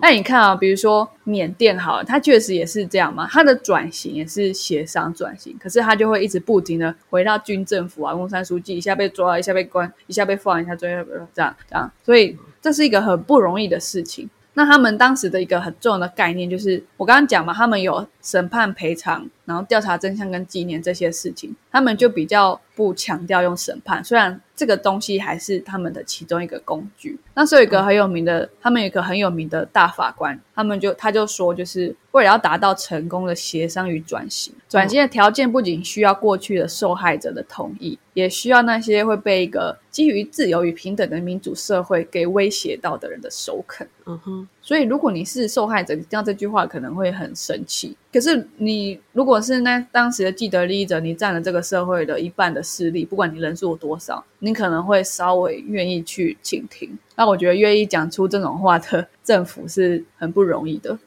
[0.01, 10.89] 那你看啊，比如说缅甸好了，它确实也是这样嘛，它的转型也是协商转型，可是它就会一直不停的回到军政府啊，翁山书记一下被抓，一下被关，一下被放，一下追，
[11.35, 14.27] 这样这样，所以这是一个很不容易的事情。
[14.57, 27.19] 那他们当时的一个很重要的概念就是，我刚刚讲嘛，他们有审判、赔偿，然后调查真相跟纪念这些事情，他们就比较不强调用审判，虽然这个东西还是他们的其中一个工具。
[27.35, 43.87] 那所以有一个很有名的，他们有一个很有名的大法官，他们就他就说，就是为了要达到成功的协商与转型，转型的条件不仅需要过去的受害者的同意，也需要那些会被一个基于自由与平等的民主社会给威胁到的人的首肯。
[44.07, 47.95] 嗯哼，所以如果你是受害者，听到这句话可能会很生气。
[48.11, 56.99] 可是你如果是那当时的既得利益者，你占了这个社会的一半的势力，不管你人数有多少，你可能会稍微愿意去倾听。
[57.15, 60.99] 那我觉得愿意讲出这种话的政府是很不容易的。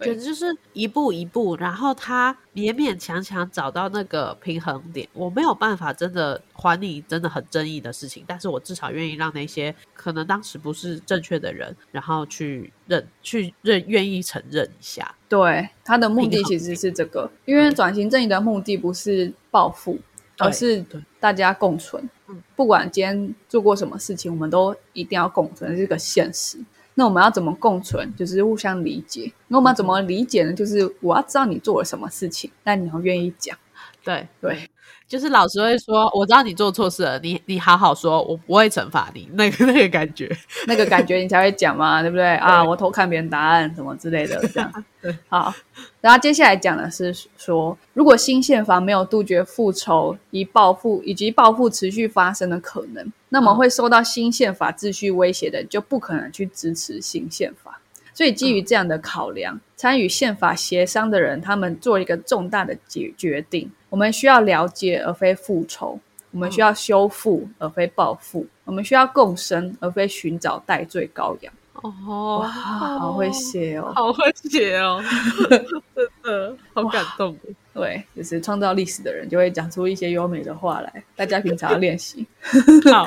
[0.00, 5.08] 觉得就是一步一步，然后他勉勉强强找到那个平衡点。
[5.12, 15.14] 我没有办法真的还你真的很正义的事情，但是我至少愿意让那些可能当时不是正确的人，然后去认、去认、愿意承认一下。
[15.28, 19.98] 对他的目的其实是这个，因为转型正义的目的不是报复，
[20.38, 20.84] 而是
[21.18, 22.08] 大家共存。
[22.28, 26.58] 嗯，不管今天做过什么事情，我们都一定要共存，这个现实。
[26.98, 28.12] 那我们要怎么共存？
[28.16, 29.30] 就是互相理解。
[29.48, 30.52] 那我们要怎么理解呢？
[30.52, 33.56] 就是我要知道你做了什么事情，但你要愿意讲。
[34.02, 34.68] 对对。
[35.08, 39.28] 就是老师会说，我知道你做错事了，你你好好说，我不会惩罚你。
[39.34, 40.28] 那个那个感觉，
[40.66, 42.64] 那个感觉你才会讲嘛，对不对 啊？
[42.64, 44.84] 我偷看别人答案什么之类的，这样。
[45.00, 45.54] 对，好。
[46.00, 57.80] 然后接下来讲的是说，如果新宪法没有杜绝复仇、以报复以及报复持续发生的可能，那么会受到新宪法秩序威胁的，就不可能去支持新宪法。
[58.16, 63.70] 所以基于这样的考量，参与宪法协商的人，他们做一个重大的决决定。
[63.90, 66.00] 我们需要了解而非复仇，
[66.30, 71.52] 我们需要修复而非报复，我们需要共生而非寻找代罪羔羊。
[71.74, 75.04] 哦，好会写哦，好会写哦，
[75.94, 77.36] 真的好感动。
[77.76, 82.26] 对，就是创造历史的人就会讲出一些优美的话来，大家平常要练习。
[82.90, 83.06] 好，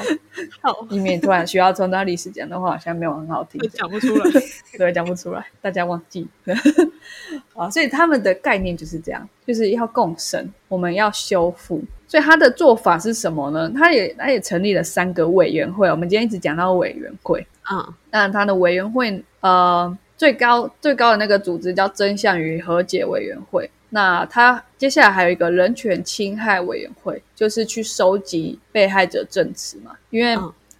[0.61, 4.32] 好，以免突然需要创造历史讲的话，好像没有很好听，讲不出来，
[4.78, 6.28] 对，讲不出来，大家忘记。
[7.55, 11.82] 啊，所以他们的概念就是这样，就是要共生，我们要修复。
[12.07, 13.72] 所以他的做法是什么呢？
[13.76, 15.89] 他也他也成立了三个委员会。
[15.89, 23.70] 我们今天一直讲到委员会，嗯，那他的委员会，呃，最高最高的那个组织叫真相与和解委员会。
[23.89, 30.37] 那他接下来还有一个人权侵害委员会，就是去收集被害者证词嘛，因为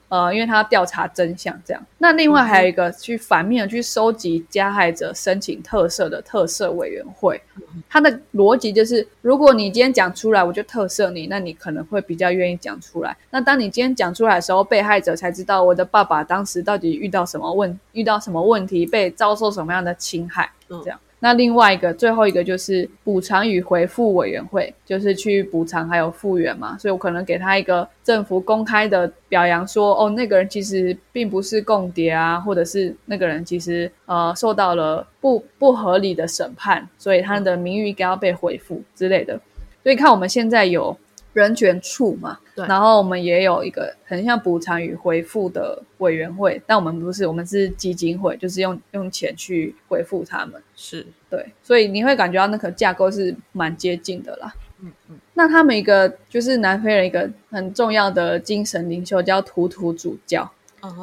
[0.10, 1.86] 呃，因为他要调查真相这样。
[1.99, 7.39] 那另外还有一个去反面去收集加害者申请特赦的特赦委员会，
[7.88, 13.16] 它的逻辑就是，如果你今天讲出来，我就特赦你，那你可能会比较愿意讲出来。
[13.30, 20.99] 那当你今天讲出来的时候，被害者才知道我的爸爸当时到底遇到什么问，遇到什么问题，被遭受什么样的侵害，这样。
[21.20, 39.40] 那另外一个，最后一个就是补偿与回复委员会，就是去补偿还有复原嘛，所以我可能给他一个政府公开的表扬，说哦，那个人其实并不是共谍啊，或者是那个人其实呃受到了不不合理的审判，所以他的名誉该要被恢复之类的。
[39.84, 40.98] 所以看我们现在有。
[41.40, 54.54] 人权处嘛，对，然后我们也有一个很像补偿与回复的委员会，但我们不是，我们是基金会，就是用用钱去回复他们，是对，所以你会感觉到那个架构是蛮接近的啦。
[54.82, 60.50] 嗯嗯，那他们一个就是南非人一个很重要的精神领袖叫图图主教，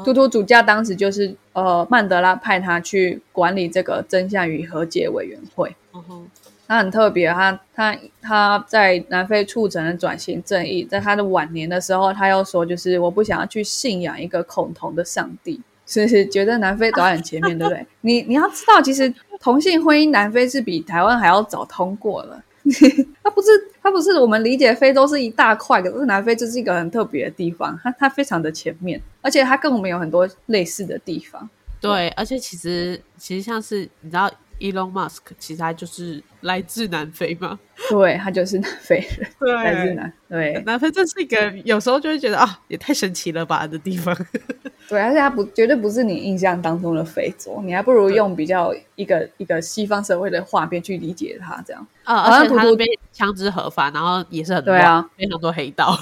[0.05, 5.75] 图图主教当时就是呃曼德拉派他去管理这个真相与和解委员会。
[5.95, 6.31] 嗯哼。
[6.67, 17.87] 他很特别，他他他在南非促成了转型正义，在他的晚年的时候，他又说，就是我不想要去信仰一个恐同的上帝， 是是觉得南非走在很前面，对不对？
[18.03, 22.43] 你你要知道，其实同性婚姻南非是比台湾还要早通过了，
[23.23, 23.49] 他不是
[23.81, 31.49] 他不是我们理解非洲是一大块，可是南非就是一个很特别的地方，它它非常的前面，而且它跟我们有很多类似的地方。
[31.81, 34.29] 对，而且其实其实像是你知道。
[34.61, 37.59] Elon Musk 其实他就是来自南非嘛，
[37.91, 44.17] 对他就是南非人，来自南对南非，这是一个有时候就会觉得啊，也太神奇了吧的地方。
[44.89, 52.21] 对，而且他不绝对不是你印象当中的非洲，你还不如用比较一个一个西方社会的画面去理解它，这样啊。
[52.21, 55.99] 而且他被枪支合法，然后也是很对啊，非常多黑道，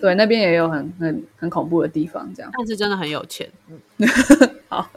[0.00, 2.50] 对，那边也有很很很恐怖的地方，这样。
[2.56, 4.08] 但是真的很有钱，嗯，
[4.68, 4.88] 好。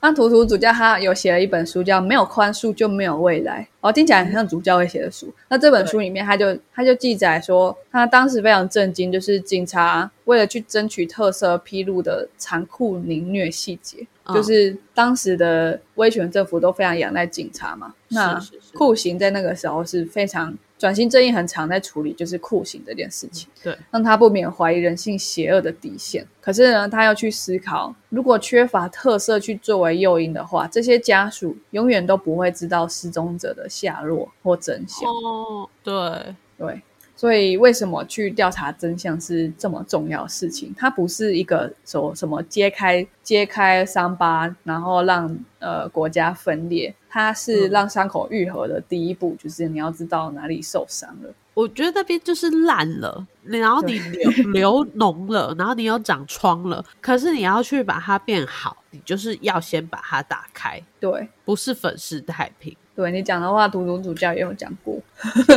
[0.00, 5.32] 那图图主教他有写了一本书，叫《没有宽恕就没有未来》，哦，听起来很像主教会写的书。
[5.48, 17.94] 那这本书里面，他就他就记载说，他当时非常震惊，就是警察为了去争取特色披露的残酷凌虐细节，就是当时的威权政府都非常仰赖警察嘛。
[18.08, 18.40] 那
[18.74, 20.56] 酷刑在那个时候是非常。
[20.78, 26.26] 转型正义很常在处理就是酷刑这件事情，对，让他不免怀疑人性邪恶的底线。
[26.40, 35.10] 可是呢，他要去思考，如果缺乏特色去作为诱因的话，这些家属永远都不会知道失踪者的下落或真相。
[35.10, 36.80] 哦，对对。
[37.18, 40.72] 所以，为什么去调查真相是这么重要的事情？
[40.78, 51.34] 它不是一个说什么揭开揭开伤疤，然后让呃国家分裂，它是让伤口愈合的第一步，就是你要知道哪里受伤了。
[51.54, 56.84] 我觉得那边就是烂了，然后你流流脓了，然后你又长疮了。
[57.00, 60.80] 可是你要去把它变好，你就是要先把它打开。
[61.00, 62.76] 对，不是粉饰太平。
[62.98, 65.00] 对你讲的话，图图主教也有讲过，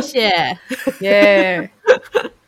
[0.00, 0.58] 谢，
[1.04, 1.68] 耶。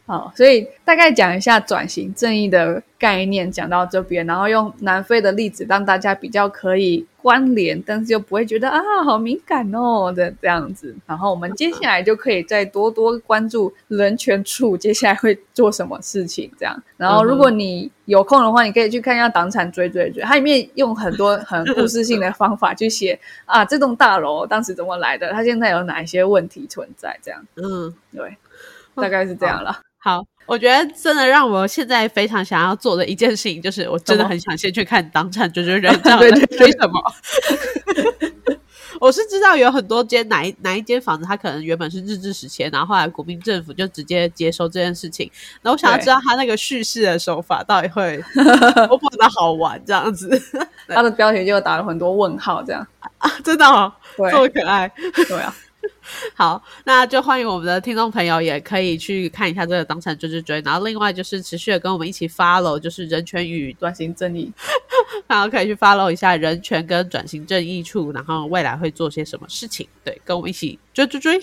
[0.06, 10.94] 好，所以大概讲一下转型正义的概念，讲到这边，然后用南非的例子让大家比较可以关联，但是又不会觉得啊好敏感哦的这样子。
[11.06, 16.82] 然后我们接下来就可以再多多关注人权处接下来会做什么事情这样。
[16.98, 27.42] 然后如果你有空的话，你可以去看一下党产追追追，它里面用很多很故事性的方法去写啊这栋大楼当时怎么来的，它现在有哪一些问题存在这样。
[27.56, 28.36] 嗯，对，
[28.94, 29.80] 大概是这样了。
[30.04, 36.20] 好，我觉得真的让我现在非常想要做的一件事情，就是我真的很想先去看当场就觉人 这样
[36.58, 37.00] 追什么。
[39.00, 45.30] 我是知道有很多间哪一哪一间房子，它可能原本是日治时期，然后后来国民政府就直接接收这件事情。
[45.62, 48.22] 然后我想要知道他那个叙事的手法到底会
[48.86, 50.38] 多么的好玩，这样子。
[50.86, 52.86] 他的标题就打了很多问号，这样
[53.16, 54.92] 啊，真的哦，这么可爱，
[55.26, 55.54] 对啊。
[56.34, 64.52] 好，那就欢迎我们的听众朋友也可以去看一下这个当场追追追，然后另外就是持续的跟我们一起 follow，就是人权与转型正义，
[65.26, 71.40] 然后可以去 follow 一下人权跟转型正义处，然后未来会做些什么事情，对，跟我们一起追追追。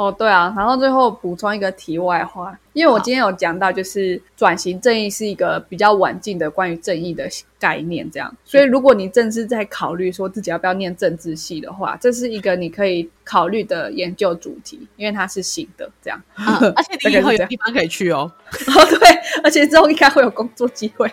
[0.00, 7.28] 哦，对啊，然后最后补充一个题外话，因为我今天有讲到，就是转型正义是一个比较晚近的关于正义的
[7.58, 16.18] 概念，这样，所以如果你正是在考虑说自己要不要念政治系的话，这是一个你可以考虑的研究主题，因为它是新的，这样，
[16.74, 18.32] 而且你以后有地方可以去哦，
[18.68, 19.08] 哦，对，
[19.44, 21.12] 而且之后应该会有工作机会。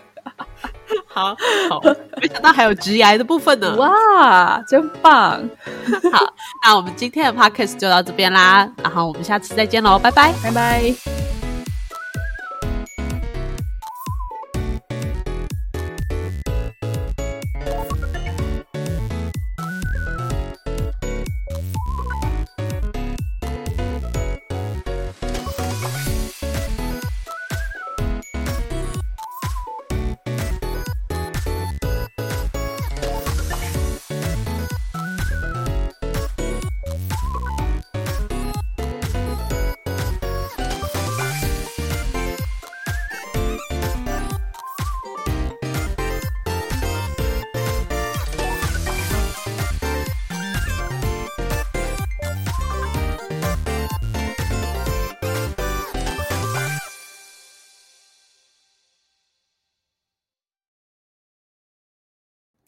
[1.18, 1.36] 好
[1.70, 1.82] 好，
[2.22, 3.76] 没想到还有直癌的部分呢！
[3.78, 5.42] 哇，真棒！
[6.14, 11.17] 好，那我们今天的 podcast 就到这边啦，然后我们下次再见喽，拜拜，拜拜。